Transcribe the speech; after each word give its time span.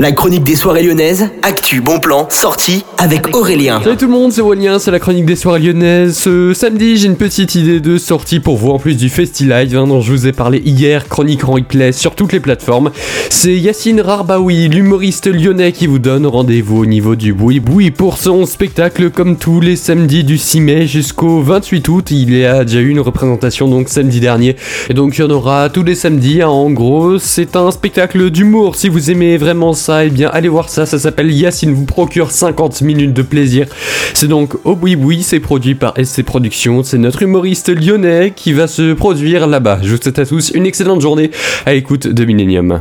La 0.00 0.12
chronique 0.12 0.44
des 0.44 0.56
soirées 0.56 0.82
lyonnaises, 0.82 1.28
actu, 1.42 1.82
bon 1.82 1.98
plan, 1.98 2.26
sortie 2.30 2.86
avec 2.96 3.36
Aurélien. 3.36 3.82
Salut 3.84 3.98
tout 3.98 4.06
le 4.06 4.12
monde, 4.12 4.32
c'est 4.32 4.40
Aurélien, 4.40 4.78
c'est 4.78 4.90
la 4.90 4.98
chronique 4.98 5.26
des 5.26 5.36
soirées 5.36 5.60
lyonnaises. 5.60 6.16
Ce 6.16 6.54
samedi, 6.54 6.96
j'ai 6.96 7.06
une 7.06 7.18
petite 7.18 7.54
idée 7.54 7.80
de 7.80 7.98
sortie 7.98 8.40
pour 8.40 8.56
vous 8.56 8.70
en 8.70 8.78
plus 8.78 8.96
du 8.96 9.10
Festi 9.10 9.44
Live 9.44 9.76
hein, 9.76 9.86
dont 9.86 10.00
je 10.00 10.10
vous 10.10 10.26
ai 10.26 10.32
parlé 10.32 10.62
hier, 10.64 11.06
chronique 11.06 11.46
en 11.46 11.52
replay 11.52 11.92
sur 11.92 12.14
toutes 12.14 12.32
les 12.32 12.40
plateformes. 12.40 12.92
C'est 13.28 13.54
Yacine 13.54 14.00
Rarbaoui, 14.00 14.68
l'humoriste 14.68 15.26
lyonnais 15.26 15.72
qui 15.72 15.86
vous 15.86 15.98
donne 15.98 16.24
rendez-vous 16.24 16.78
au 16.78 16.86
niveau 16.86 17.14
du 17.14 17.34
boui 17.34 17.60
boui 17.60 17.90
pour 17.90 18.16
son 18.16 18.46
spectacle 18.46 19.10
comme 19.10 19.36
tous 19.36 19.60
les 19.60 19.76
samedis 19.76 20.24
du 20.24 20.38
6 20.38 20.60
mai 20.62 20.86
jusqu'au 20.86 21.42
28 21.42 21.88
août. 21.88 22.10
Il 22.10 22.34
y 22.34 22.46
a 22.46 22.64
déjà 22.64 22.80
eu 22.80 22.88
une 22.88 23.00
représentation 23.00 23.68
donc 23.68 23.90
samedi 23.90 24.20
dernier 24.20 24.56
et 24.88 24.94
donc 24.94 25.18
il 25.18 25.20
y 25.20 25.24
en 25.24 25.30
aura 25.30 25.68
tous 25.68 25.82
les 25.82 25.94
samedis. 25.94 26.40
Hein. 26.40 26.48
En 26.48 26.70
gros, 26.70 27.18
c'est 27.18 27.54
un 27.54 27.70
spectacle 27.70 28.30
d'humour 28.30 28.76
si 28.76 28.88
vous 28.88 29.10
aimez 29.10 29.36
vraiment 29.36 29.74
ça 29.74 29.89
eh 29.98 30.10
bien 30.10 30.28
allez 30.28 30.48
voir 30.48 30.68
ça, 30.68 30.86
ça 30.86 30.98
s'appelle 30.98 31.30
Yacine 31.32 31.74
vous 31.74 31.84
procure 31.84 32.30
50 32.30 32.82
minutes 32.82 33.12
de 33.12 33.22
plaisir. 33.22 33.66
C'est 34.14 34.28
donc 34.28 34.54
au 34.64 34.76
boui 34.76 34.96
boui, 34.96 35.22
c'est 35.22 35.40
produit 35.40 35.74
par 35.74 35.94
SC 36.02 36.22
Productions, 36.22 36.82
c'est 36.82 36.98
notre 36.98 37.22
humoriste 37.22 37.68
lyonnais 37.68 38.32
qui 38.34 38.52
va 38.52 38.66
se 38.66 38.92
produire 38.92 39.46
là-bas. 39.46 39.80
Je 39.82 39.94
vous 39.94 40.02
souhaite 40.02 40.18
à 40.18 40.26
tous 40.26 40.50
une 40.50 40.66
excellente 40.66 41.00
journée 41.00 41.30
à 41.66 41.72
l'écoute 41.72 42.06
de 42.06 42.24
Millennium. 42.24 42.80